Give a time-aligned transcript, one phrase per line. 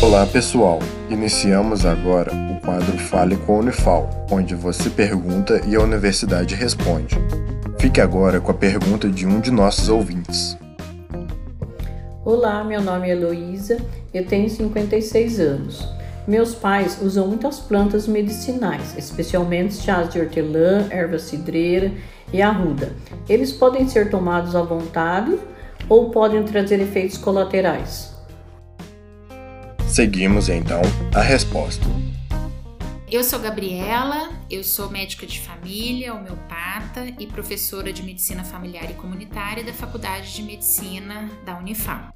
[0.00, 0.78] Olá pessoal,
[1.10, 7.16] iniciamos agora o quadro Fale com a Unifal, onde você pergunta e a universidade responde.
[7.80, 10.56] Fique agora com a pergunta de um de nossos ouvintes.
[12.24, 13.78] Olá, meu nome é Heloísa,
[14.14, 15.88] eu tenho 56 anos.
[16.28, 21.90] Meus pais usam muitas plantas medicinais, especialmente chás de hortelã, erva cidreira
[22.32, 22.92] e arruda.
[23.28, 25.36] Eles podem ser tomados à vontade
[25.88, 28.17] ou podem trazer efeitos colaterais.
[29.88, 30.82] Seguimos então
[31.14, 31.84] a resposta.
[33.10, 38.94] Eu sou Gabriela, eu sou médica de família, homeopata e professora de medicina familiar e
[38.94, 42.12] comunitária da Faculdade de Medicina da Unifam.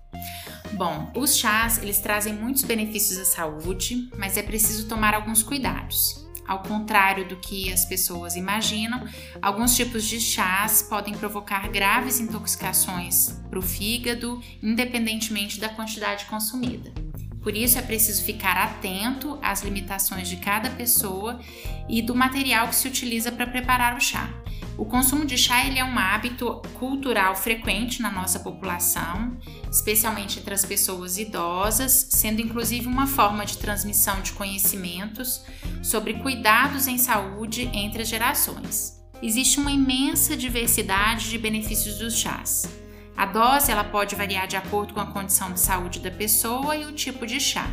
[0.74, 6.22] Bom, os chás, eles trazem muitos benefícios à saúde, mas é preciso tomar alguns cuidados.
[6.46, 9.02] Ao contrário do que as pessoas imaginam,
[9.40, 17.01] alguns tipos de chás podem provocar graves intoxicações para o fígado, independentemente da quantidade consumida.
[17.42, 21.40] Por isso é preciso ficar atento às limitações de cada pessoa
[21.88, 24.30] e do material que se utiliza para preparar o chá.
[24.78, 29.36] O consumo de chá ele é um hábito cultural frequente na nossa população,
[29.70, 35.44] especialmente entre as pessoas idosas, sendo inclusive uma forma de transmissão de conhecimentos
[35.82, 39.00] sobre cuidados em saúde entre as gerações.
[39.22, 42.81] Existe uma imensa diversidade de benefícios dos chás.
[43.16, 46.84] A dose ela pode variar de acordo com a condição de saúde da pessoa e
[46.84, 47.68] o tipo de chá.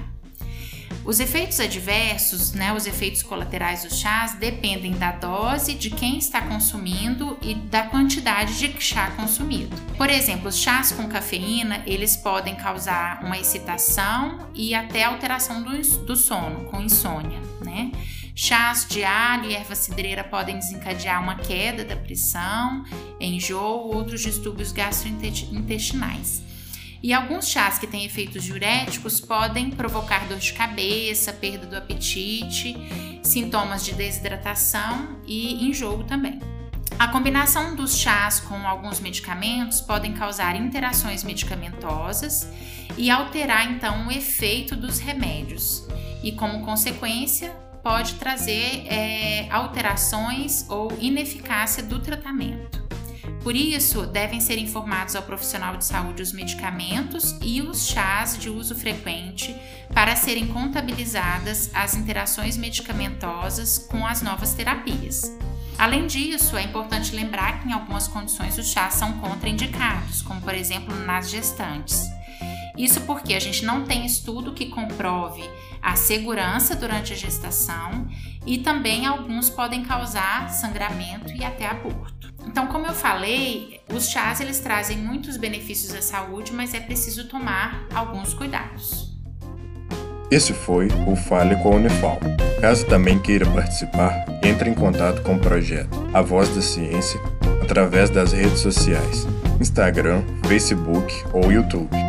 [1.06, 6.42] Os efeitos adversos, né, os efeitos colaterais dos chás, dependem da dose, de quem está
[6.42, 9.76] consumindo e da quantidade de chá consumido.
[9.98, 15.72] Por exemplo, os chás com cafeína, eles podem causar uma excitação e até alteração do,
[16.06, 17.92] do sono, com insônia, né?
[18.42, 22.86] Chás de alho e erva cidreira podem desencadear uma queda da pressão,
[23.20, 26.42] enjoo ou outros distúrbios gastrointestinais.
[27.04, 32.78] E alguns chás que têm efeitos diuréticos podem provocar dor de cabeça, perda do apetite,
[33.22, 36.40] sintomas de desidratação e enjoo também.
[36.98, 42.48] A combinação dos chás com alguns medicamentos podem causar interações medicamentosas
[42.98, 45.86] e alterar então o efeito dos remédios,
[46.24, 47.54] e como consequência,
[47.84, 52.80] pode trazer é, alterações ou ineficácia do tratamento.
[53.44, 58.50] Por isso, devem ser informados ao profissional de saúde os medicamentos e os chás de
[58.50, 59.56] uso frequente
[59.94, 65.36] para serem contabilizadas as interações medicamentosas com as novas terapias.
[65.78, 70.54] Além disso, é importante lembrar que em algumas condições os chás são contraindicados, como por
[70.54, 72.10] exemplo nas gestantes.
[72.80, 75.44] Isso porque a gente não tem estudo que comprove
[75.82, 78.08] a segurança durante a gestação
[78.46, 82.34] e também alguns podem causar sangramento e até aborto.
[82.48, 87.28] Então, como eu falei, os chás eles trazem muitos benefícios à saúde, mas é preciso
[87.28, 89.14] tomar alguns cuidados.
[90.32, 92.18] Esse foi o Fale com a Unifal.
[92.62, 97.20] Caso também queira participar, entre em contato com o projeto A Voz da Ciência
[97.62, 99.28] através das redes sociais,
[99.60, 102.09] Instagram, Facebook ou YouTube.